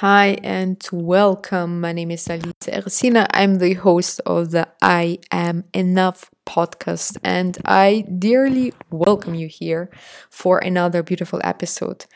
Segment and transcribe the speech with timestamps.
[0.00, 1.82] Hi and welcome.
[1.82, 3.26] My name is Alice Ersina.
[3.34, 9.90] I'm the host of the I Am Enough podcast, and I dearly welcome you here
[10.30, 12.06] for another beautiful episode.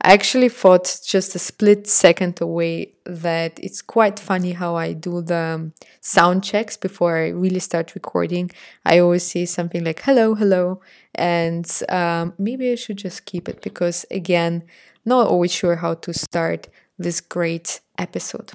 [0.00, 5.20] I actually thought just a split second away that it's quite funny how I do
[5.20, 5.70] the
[6.00, 8.52] sound checks before I really start recording.
[8.86, 10.80] I always say something like hello, hello,
[11.14, 14.62] and um, maybe I should just keep it because, again,
[15.04, 16.68] not always sure how to start
[16.98, 18.52] this great episode.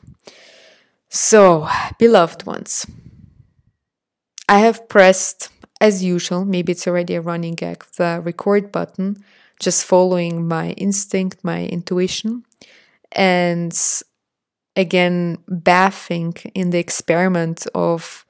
[1.10, 1.68] So,
[1.98, 2.86] beloved ones,
[4.48, 5.50] I have pressed,
[5.82, 9.24] as usual, maybe it's already a running gag, the record button,
[9.60, 12.44] just following my instinct, my intuition,
[13.12, 13.78] and
[14.76, 18.26] again, bathing in the experiment of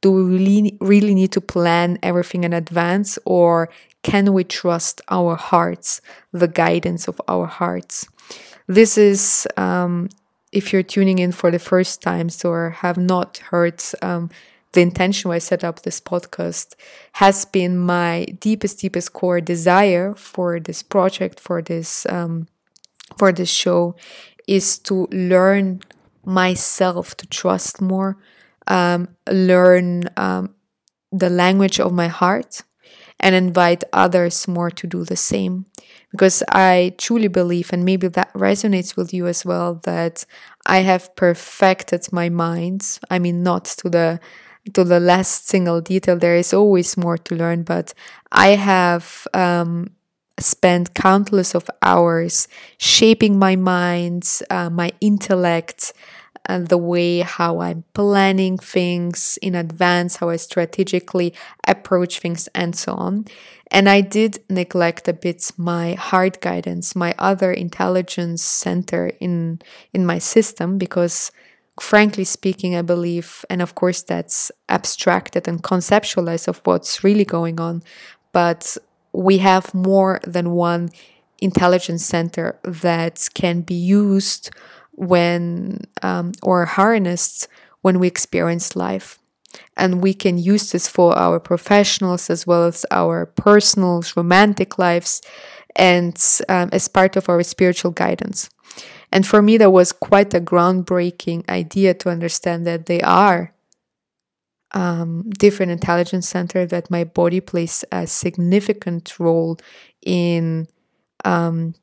[0.00, 3.70] do we really, really need to plan everything in advance or
[4.02, 8.06] can we trust our hearts, the guidance of our hearts?
[8.66, 10.08] This is, um,
[10.52, 14.30] if you're tuning in for the first time or have not heard um,
[14.72, 16.74] the intention why I set up this podcast,
[17.12, 22.48] has been my deepest, deepest core desire for this project, for this, um,
[23.18, 23.96] for this show,
[24.48, 25.80] is to learn
[26.24, 28.16] myself to trust more,
[28.66, 30.54] um, learn um,
[31.12, 32.62] the language of my heart,
[33.20, 35.66] and invite others more to do the same
[36.10, 40.24] because I truly believe, and maybe that resonates with you as well, that
[40.66, 42.98] I have perfected my mind.
[43.10, 44.20] I mean, not to the
[44.72, 46.16] to the last single detail.
[46.16, 47.92] There is always more to learn, but
[48.32, 49.90] I have um,
[50.38, 52.48] spent countless of hours
[52.78, 55.92] shaping my mind, uh, my intellect,
[56.48, 61.34] the way how I'm planning things in advance, how I strategically
[61.66, 63.26] approach things, and so on.
[63.70, 69.60] And I did neglect a bit my heart guidance, my other intelligence center in
[69.92, 71.32] in my system, because
[71.80, 77.58] frankly speaking, I believe, and of course that's abstracted and conceptualized of what's really going
[77.58, 77.82] on,
[78.32, 78.76] but
[79.12, 80.90] we have more than one
[81.40, 84.50] intelligence center that can be used
[84.96, 87.48] when um, or harnessed
[87.82, 89.18] when we experience life.
[89.76, 95.20] And we can use this for our professionals as well as our personal romantic lives
[95.76, 96.16] and
[96.48, 98.50] um, as part of our spiritual guidance.
[99.12, 103.54] And for me that was quite a groundbreaking idea to understand that they are
[104.72, 109.56] um, different intelligence center that my body plays a significant role
[110.04, 110.66] in
[111.24, 111.74] um,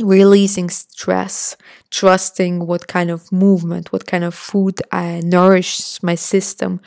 [0.00, 1.56] releasing stress,
[1.90, 6.80] trusting what kind of movement, what kind of food I nourish my system,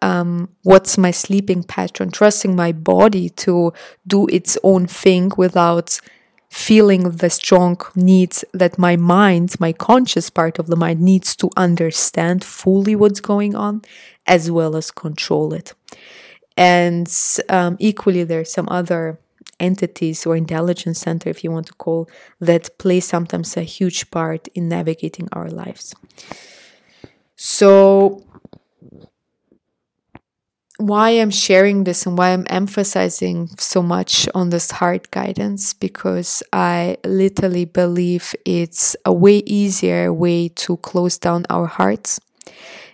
[0.00, 3.72] um, what's my sleeping pattern, trusting my body to
[4.06, 6.00] do its own thing without
[6.50, 11.48] feeling the strong needs that my mind, my conscious part of the mind, needs to
[11.56, 13.82] understand fully what's going on
[14.26, 15.72] as well as control it.
[16.56, 17.10] And
[17.48, 19.18] um, equally, there's some other
[19.62, 22.08] entities or intelligence center, if you want to call,
[22.40, 25.94] that play sometimes a huge part in navigating our lives.
[27.36, 28.22] So,
[30.78, 36.42] why I'm sharing this and why I'm emphasizing so much on this heart guidance because
[36.52, 42.20] I literally believe it's a way easier way to close down our hearts.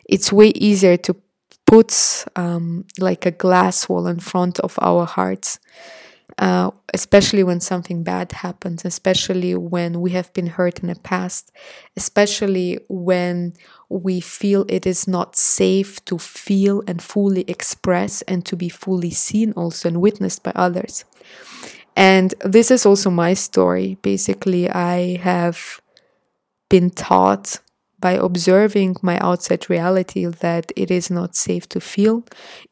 [0.04, 1.16] It's way easier to
[1.66, 5.58] put um, like a glass wall in front of our hearts
[6.37, 11.50] uh, especially when something bad happens, especially when we have been hurt in the past,
[11.97, 13.55] especially when
[13.89, 19.11] we feel it is not safe to feel and fully express and to be fully
[19.11, 21.05] seen also and witnessed by others.
[21.97, 23.99] And this is also my story.
[24.03, 25.81] Basically, I have
[26.69, 27.60] been taught
[28.00, 32.25] by observing my outside reality that it is not safe to feel,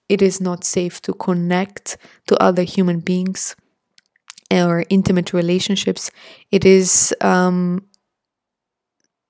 [0.09, 1.97] it is not safe to connect
[2.29, 3.57] to other human beings
[4.51, 6.11] or intimate relationships.
[6.51, 7.85] It is um,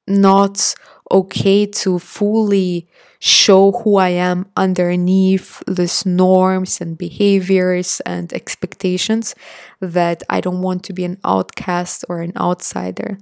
[0.07, 0.75] not
[1.11, 2.89] okay to fully
[3.19, 9.35] show who I am underneath these norms and behaviors and expectations
[9.81, 13.19] that I don't want to be an outcast or an outsider.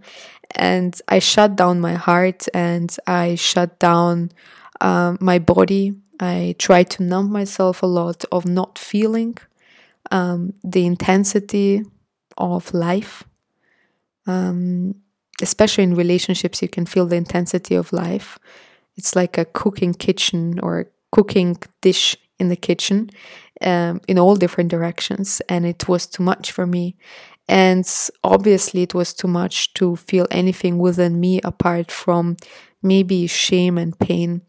[0.54, 4.30] And I shut down my heart and I shut down
[4.80, 5.94] uh, my body.
[6.20, 9.36] I try to numb myself a lot of not feeling
[10.10, 11.82] um, the intensity
[12.38, 13.24] of life.
[14.26, 14.94] Um,
[15.42, 18.38] especially in relationships, you can feel the intensity of life.
[18.96, 23.10] It's like a cooking kitchen or cooking dish in the kitchen
[23.60, 25.42] um, in all different directions.
[25.48, 26.96] And it was too much for me.
[27.48, 27.86] And
[28.22, 32.36] obviously, it was too much to feel anything within me apart from
[32.82, 34.42] maybe shame and pain.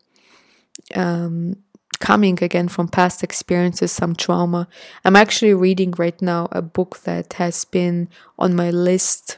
[0.93, 1.57] Um,
[1.99, 4.67] coming again from past experiences, some trauma.
[5.03, 9.37] I'm actually reading right now a book that has been on my list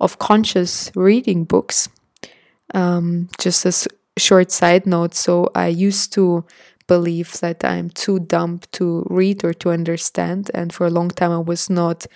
[0.00, 1.88] of conscious reading books.
[2.74, 3.88] Um, just a
[4.18, 5.14] short side note.
[5.14, 6.44] So I used to
[6.86, 11.32] believe that I'm too dumb to read or to understand, and for a long time
[11.32, 12.06] I was not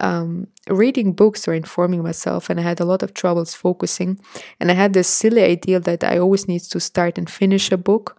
[0.00, 4.20] um, reading books or informing myself, and I had a lot of troubles focusing.
[4.60, 7.76] And I had this silly idea that I always need to start and finish a
[7.76, 8.18] book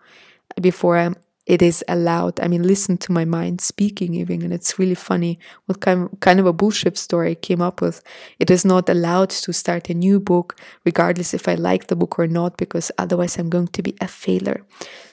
[0.62, 2.40] before I'm it is allowed.
[2.40, 6.20] I mean, listen to my mind speaking even, and it's really funny what kind of,
[6.20, 8.02] kind of a bullshit story I came up with.
[8.40, 12.18] It is not allowed to start a new book, regardless if I like the book
[12.18, 14.66] or not, because otherwise I'm going to be a failure.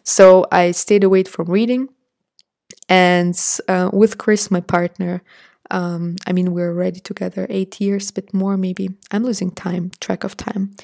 [0.05, 1.89] So I stayed away from reading,
[2.89, 3.39] and
[3.69, 5.23] uh, with Chris, my partner,
[5.73, 8.91] um, I mean, we're already together eight years, but more maybe.
[9.11, 10.75] I'm losing time, track of time.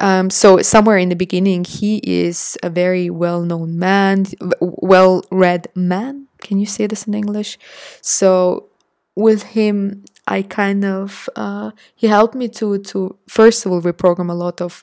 [0.00, 4.26] Um, so somewhere in the beginning, he is a very well-known man,
[4.60, 6.26] well-read man.
[6.42, 7.58] Can you say this in English?
[8.00, 8.68] So
[9.14, 14.30] with him, I kind of uh, he helped me to to first of all reprogram
[14.30, 14.82] a lot of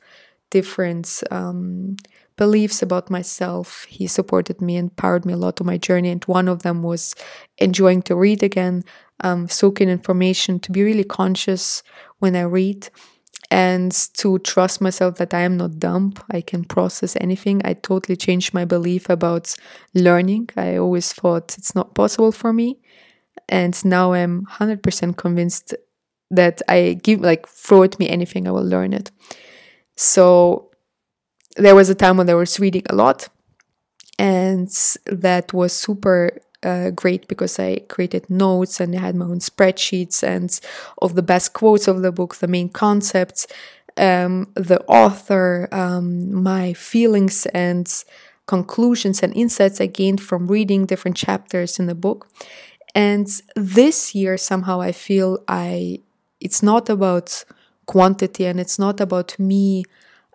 [0.52, 1.98] different um,
[2.38, 3.86] beliefs about myself.
[3.90, 6.84] He supported me and empowered me a lot on my journey, and one of them
[6.84, 7.16] was
[7.58, 8.84] enjoying to read again,
[9.22, 11.82] um, soak in information, to be really conscious
[12.20, 12.90] when I read,
[13.50, 16.14] and to trust myself that I am not dumb.
[16.32, 17.62] I can process anything.
[17.66, 19.56] I totally changed my belief about
[19.94, 20.50] learning.
[20.56, 22.80] I always thought it's not possible for me.
[23.50, 25.76] And now I'm 100% convinced
[26.30, 29.12] that I give, like, throw at me anything, I will learn it.
[30.02, 30.72] So
[31.58, 33.30] there was a time when I was reading a lot,
[34.20, 34.70] and
[35.06, 40.24] that was super uh, great because I created notes and I had my own spreadsheets
[40.24, 40.60] and
[41.02, 43.48] of the best quotes of the book, the main concepts,
[43.98, 47.88] um, the author, um, my feelings and
[48.48, 52.28] conclusions and insights I gained from reading different chapters in the book.
[52.96, 56.00] And this year, somehow, I feel I
[56.40, 57.46] it's not about
[57.94, 59.84] quantity and it's not about me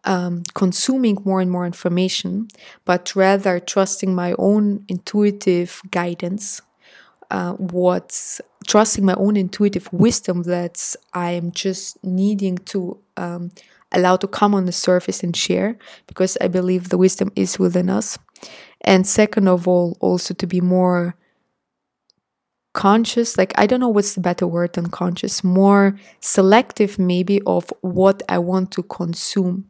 [0.04, 2.48] um, consuming more and more information,
[2.84, 6.62] but rather trusting my own intuitive guidance,
[7.30, 7.54] uh,
[8.72, 10.76] trusting my own intuitive wisdom that
[11.12, 13.50] I am just needing to um,
[13.90, 15.70] allow to come on the surface and share,
[16.06, 18.18] because I believe the wisdom is within us.
[18.82, 21.14] And second of all, also to be more
[22.84, 27.72] conscious like i don't know what's the better word than conscious more selective maybe of
[27.80, 29.64] what i want to consume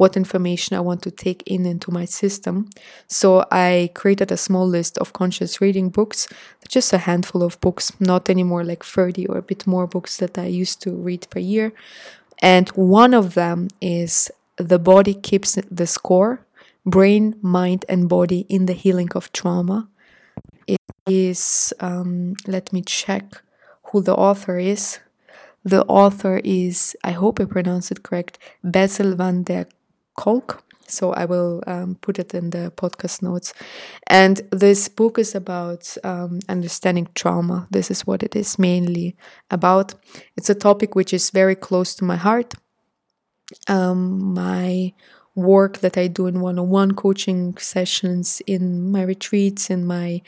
[0.00, 2.70] what information I want to take in into my system.
[3.06, 6.26] So I created a small list of conscious reading books,
[6.68, 10.38] just a handful of books, not anymore like 30 or a bit more books that
[10.38, 11.74] I used to read per year.
[12.40, 16.46] And one of them is The Body Keeps the Score
[16.86, 19.86] Brain, Mind, and Body in the Healing of Trauma.
[20.74, 23.24] It is, um, let me check
[23.88, 24.98] who the author is.
[25.64, 29.66] The author is, I hope I pronounced it correct, Bessel van der
[30.16, 30.62] Kolk.
[30.86, 33.54] So I will um, put it in the podcast notes.
[34.08, 37.68] And this book is about um, understanding trauma.
[37.70, 39.16] This is what it is mainly
[39.50, 39.94] about.
[40.36, 42.54] It's a topic which is very close to my heart.
[43.68, 44.92] Um, my
[45.34, 50.22] work that I do in one on one coaching sessions, in my retreats, in my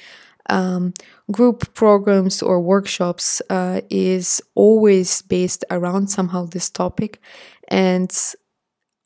[0.49, 0.93] um,
[1.31, 7.21] group programs or workshops uh, is always based around somehow this topic.
[7.69, 8.13] And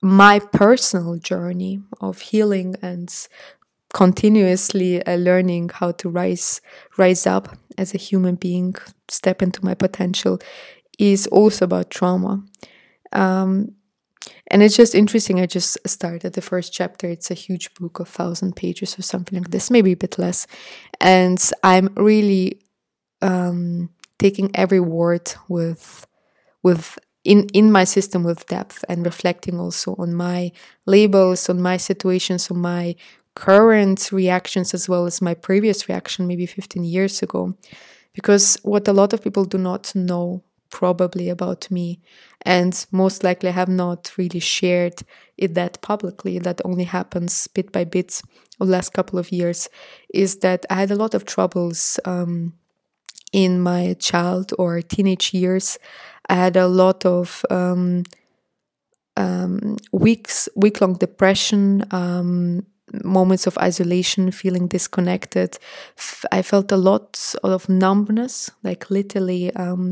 [0.02, 3.12] my personal journey of healing and
[3.93, 6.61] continuously uh, learning how to rise
[6.99, 8.75] rise up as a human being
[9.09, 10.38] step into my potential
[10.99, 12.43] is also about trauma
[13.12, 13.73] um,
[14.49, 15.40] and it's just interesting.
[15.40, 17.08] I just started the first chapter.
[17.08, 20.46] It's a huge book of thousand pages or something like this, maybe a bit less.
[21.00, 22.61] And I'm really
[23.23, 26.06] um, taking every word with
[26.62, 30.52] with in in my system with depth and reflecting also on my
[30.87, 32.94] labels, on my situations, on my
[33.35, 37.54] current reactions as well as my previous reaction maybe 15 years ago.
[38.14, 42.00] Because what a lot of people do not know probably about me
[42.47, 45.03] and most likely have not really shared
[45.37, 48.23] it that publicly that only happens bit by bit
[48.61, 49.69] over the last couple of years
[50.15, 52.55] is that i had a lot of troubles um,
[53.33, 55.79] in my child or teenage years
[56.29, 58.05] i had a lot of um,
[59.17, 62.65] um, weeks week long depression um,
[63.03, 65.59] moments of isolation, feeling disconnected.
[66.31, 69.91] I felt a lot of numbness, like literally, um,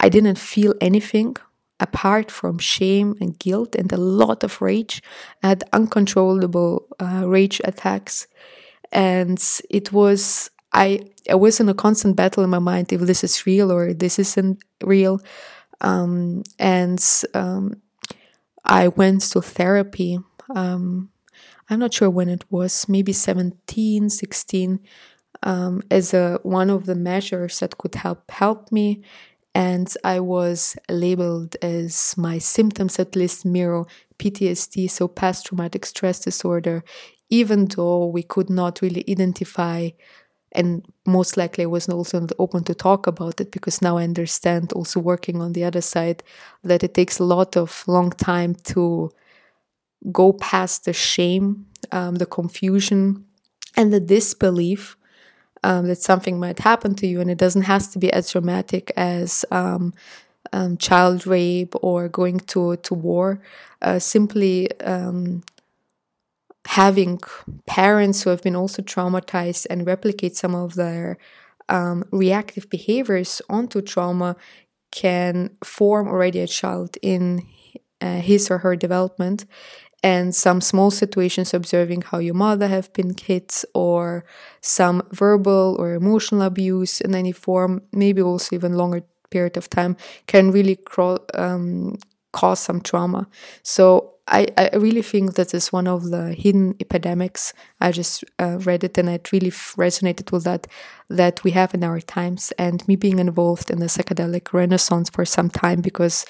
[0.00, 1.36] I didn't feel anything
[1.80, 5.02] apart from shame and guilt and a lot of rage.
[5.42, 8.26] I had uncontrollable uh, rage attacks,
[8.92, 13.24] and it was I I was in a constant battle in my mind if this
[13.24, 15.20] is real or this isn't real,
[15.80, 17.02] um, and
[17.34, 17.82] um,
[18.64, 20.18] I went to therapy.
[20.54, 21.10] Um,
[21.68, 24.78] I'm not sure when it was, maybe 17, 16,
[25.42, 29.02] um, as a one of the measures that could help help me
[29.56, 33.86] and I was labeled as my symptoms at least mirror
[34.18, 36.84] PTSD, so past traumatic stress disorder,
[37.30, 39.90] even though we could not really identify.
[40.52, 44.72] And most likely, I wasn't also open to talk about it because now I understand,
[44.74, 46.22] also working on the other side,
[46.64, 49.10] that it takes a lot of long time to
[50.12, 53.24] go past the shame, um, the confusion,
[53.76, 54.96] and the disbelief
[55.64, 58.92] um, that something might happen to you, and it doesn't have to be as dramatic
[58.96, 59.94] as um,
[60.52, 63.40] um, child rape or going to to war.
[63.82, 65.42] Uh, simply um,
[66.66, 67.20] having
[67.66, 71.16] parents who have been also traumatized and replicate some of their
[71.68, 74.36] um, reactive behaviors onto trauma
[74.90, 77.46] can form already a child in
[78.00, 79.46] uh, his or her development
[80.06, 84.24] and some small situations observing how your mother have been hit or
[84.60, 89.96] some verbal or emotional abuse in any form maybe also even longer period of time
[90.28, 91.96] can really cro- um,
[92.32, 93.26] cause some trauma
[93.64, 97.52] so I, I really think that is one of the hidden epidemics.
[97.80, 100.66] I just uh, read it and it really resonated with that
[101.08, 102.52] that we have in our times.
[102.58, 106.26] And me being involved in the psychedelic renaissance for some time because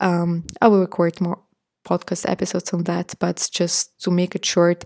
[0.00, 1.38] um, I will record more
[1.86, 4.84] podcast episodes on that, but just to make it short,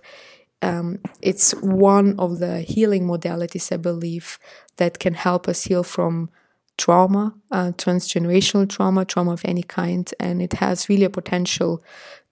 [0.62, 4.38] um, it's one of the healing modalities, I believe,
[4.76, 6.30] that can help us heal from
[6.76, 10.12] trauma, uh, transgenerational trauma, trauma of any kind.
[10.20, 11.82] And it has really a potential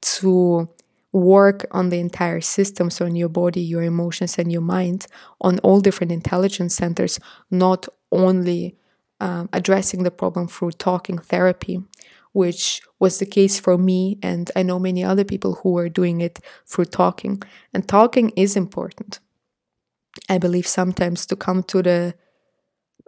[0.01, 0.69] to
[1.13, 5.07] work on the entire system so in your body your emotions and your mind
[5.41, 7.19] on all different intelligence centers
[7.51, 8.77] not only
[9.21, 11.83] um, addressing the problem through talking therapy
[12.33, 14.19] which was the case for me.
[14.23, 17.43] And I know many other people who were doing it through talking.
[17.73, 19.21] And talking is important.
[20.29, 22.15] I believe sometimes to come to the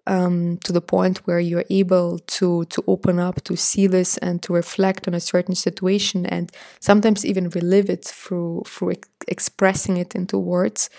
[0.07, 4.43] um, to the point where you're able to to open up, to see this, and
[4.43, 6.51] to reflect on a certain situation, and
[6.81, 10.91] sometimes even relive it through through ex- expressing it into words,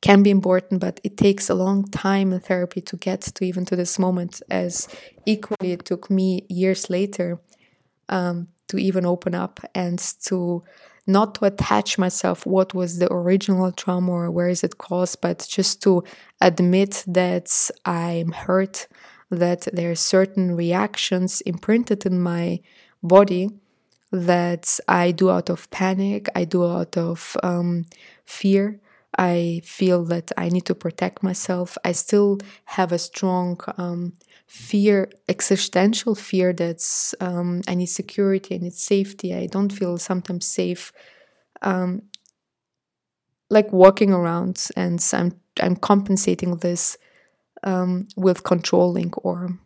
[0.00, 0.80] can be important.
[0.80, 4.42] But it takes a long time in therapy to get to even to this moment.
[4.50, 4.88] As
[5.26, 7.40] equally, it took me years later
[8.10, 10.62] um, to even open up and to
[11.06, 15.46] not to attach myself what was the original trauma or where is it caused but
[15.48, 16.04] just to
[16.40, 18.86] admit that i'm hurt
[19.30, 22.60] that there are certain reactions imprinted in my
[23.02, 23.48] body
[24.12, 27.86] that i do out of panic i do out of um,
[28.24, 28.80] fear.
[29.18, 31.76] I feel that i need to protect myself.
[31.84, 32.38] I still
[32.76, 34.14] have a strong um,
[34.50, 40.44] fear, existential fear that's um, I need security, I need safety, I don't feel sometimes
[40.44, 40.92] safe.
[41.62, 42.02] Um,
[43.48, 46.96] like walking around and I'm I'm compensating this
[47.64, 49.58] um, with controlling or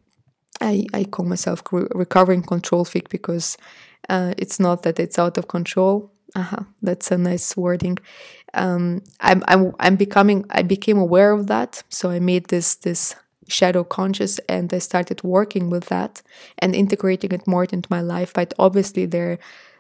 [0.61, 3.59] I, I call myself recovering control freak because
[4.09, 6.13] uh, it's not that it's out of control.
[6.37, 7.99] Uh-huh, that's a nice wording.
[8.55, 13.17] Um, I'm, I'm I'm becoming I became aware of that, so I made this this
[13.49, 16.23] shadow conscious and I started working with that
[16.59, 18.33] and integrating it more into my life.
[18.35, 19.39] But obviously, there,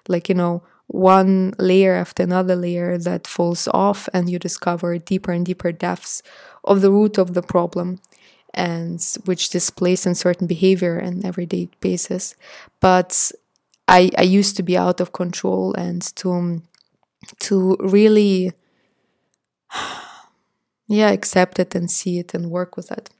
[0.08, 5.32] like, you know, one layer after another layer that falls off, and you discover deeper
[5.32, 6.22] and deeper depths
[6.64, 8.00] of the root of the problem
[8.52, 12.36] and which displays in certain behavior and everyday basis.
[12.80, 13.32] But
[13.88, 16.62] I, I used to be out of control and to
[17.40, 18.52] to really
[20.88, 23.10] yeah accept it and see it and work with it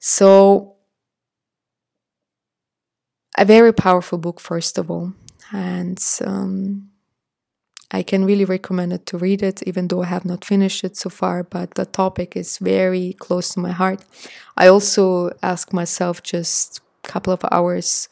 [0.00, 0.76] so,
[3.38, 5.12] a very powerful book, first of all,
[5.52, 6.90] and um,
[7.90, 10.96] I can really recommend it to read it, even though I have not finished it
[10.96, 11.42] so far.
[11.42, 14.04] But the topic is very close to my heart.
[14.56, 18.08] I also asked myself just a couple of hours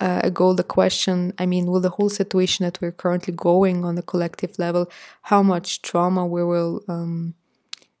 [0.00, 3.94] uh, ago the question I mean, will the whole situation that we're currently going on
[3.94, 4.90] the collective level,
[5.22, 7.34] how much trauma we will um,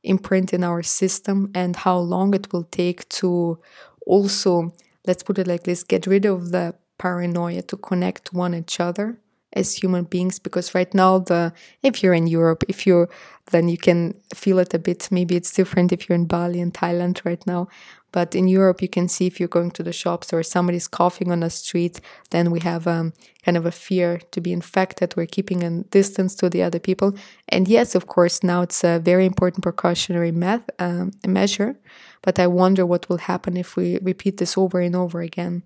[0.04, 3.58] imprint in our system and how long it will take to
[4.06, 4.72] also
[5.06, 9.18] let's put it like this get rid of the paranoia to connect one each other
[9.54, 13.08] as human beings because right now the if you're in Europe if you're
[13.50, 15.08] then you can feel it a bit.
[15.10, 17.68] Maybe it's different if you're in Bali and Thailand right now.
[18.10, 21.30] But in Europe you can see if you're going to the shops or somebody's coughing
[21.30, 23.12] on the street then we have um,
[23.44, 25.14] kind of a fear to be infected.
[25.16, 27.14] We're keeping a distance to the other people.
[27.48, 31.76] And yes of course now it's a very important precautionary meth- um, measure.
[32.22, 35.62] But I wonder what will happen if we repeat this over and over again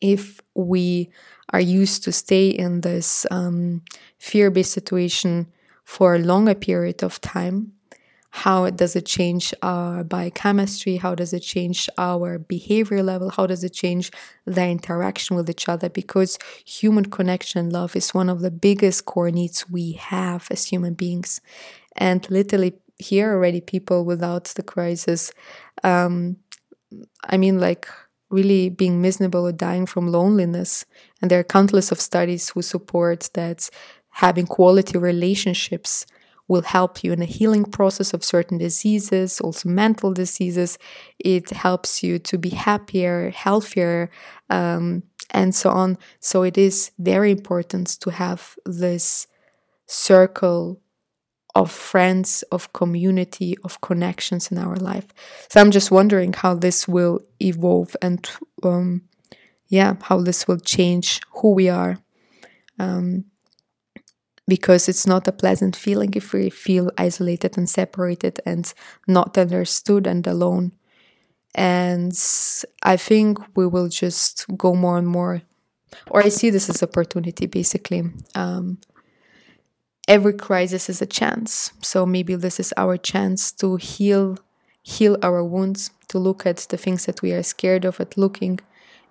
[0.00, 1.10] if we
[1.52, 3.82] are used to stay in this um,
[4.18, 5.46] fear-based situation
[5.84, 7.72] for a longer period of time
[8.36, 10.96] how does it change our biochemistry?
[10.96, 13.30] How does it change our behavior level?
[13.30, 14.10] How does it change
[14.44, 15.88] the interaction with each other?
[15.88, 16.36] Because
[16.66, 21.40] human connection love is one of the biggest core needs we have as human beings.
[21.94, 25.32] And literally here already people without the crisis
[25.82, 26.36] um,
[27.24, 27.88] i mean like
[28.34, 30.84] really being miserable or dying from loneliness.
[31.20, 33.70] And there are countless of studies who support that
[34.10, 36.06] having quality relationships
[36.46, 40.78] will help you in the healing process of certain diseases, also mental diseases.
[41.18, 44.10] It helps you to be happier, healthier,
[44.50, 45.96] um, and so on.
[46.20, 49.26] So it is very important to have this
[49.86, 50.80] circle
[51.54, 55.06] of friends, of community, of connections in our life.
[55.48, 58.28] So I'm just wondering how this will evolve and,
[58.62, 59.02] um,
[59.68, 61.98] yeah, how this will change who we are.
[62.78, 63.26] Um,
[64.46, 68.74] because it's not a pleasant feeling if we feel isolated and separated and
[69.06, 70.72] not understood and alone.
[71.54, 72.12] And
[72.82, 75.42] I think we will just go more and more,
[76.10, 78.02] or I see this as opportunity basically.
[78.34, 78.78] Um,
[80.08, 81.72] every crisis is a chance.
[81.80, 84.38] So maybe this is our chance to heal
[84.82, 88.60] heal our wounds, to look at the things that we are scared of at looking.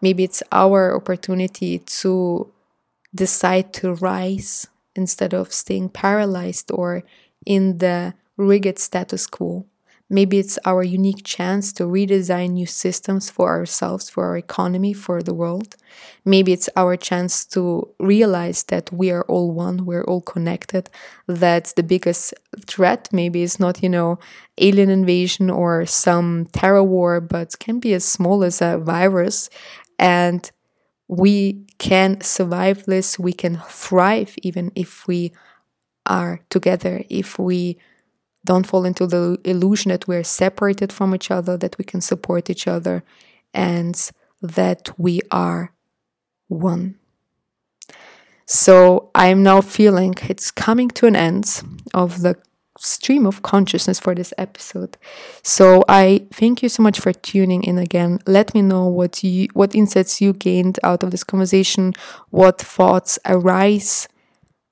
[0.02, 2.52] Maybe it's our opportunity to
[3.16, 7.04] decide to rise instead of staying paralyzed or
[7.46, 9.66] in the rigid status quo.
[10.14, 15.24] Maybe it's our unique chance to redesign new systems for ourselves, for our economy, for
[15.24, 15.76] the world.
[16.24, 20.92] Maybe it's our chance to realize that we are all one, we're all connected,
[21.28, 22.36] that the biggest
[22.68, 24.20] threat maybe is not, you know,
[24.60, 29.50] alien invasion or some terror war, but can be as small as a virus.
[29.98, 30.50] And
[31.08, 35.34] we can survive this, we can thrive even if we
[36.06, 37.80] are together, if we
[38.46, 42.50] don't fall into the illusion that we're separated from each other, that we can support
[42.50, 43.04] each other,
[43.54, 45.74] and that we are
[46.48, 46.96] one.
[48.46, 52.36] So I'm now feeling it's coming to an end of the
[52.78, 54.98] stream of consciousness for this episode.
[55.42, 58.20] So I thank you so much for tuning in again.
[58.28, 61.94] Let me know what you what insights you gained out of this conversation,
[62.32, 64.10] what thoughts arise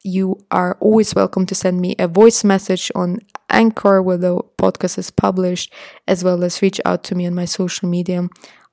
[0.04, 3.20] you are always welcome to send me a voice message on
[3.52, 5.74] Anchor where the podcast is published,
[6.08, 8.28] as well as reach out to me on my social media.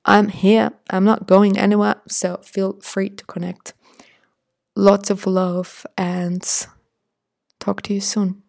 [0.05, 3.73] I'm here, I'm not going anywhere, so feel free to connect.
[4.75, 6.43] Lots of love and
[7.59, 8.41] talk to you soon.